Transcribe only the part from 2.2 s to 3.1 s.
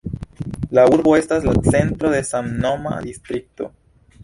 samnoma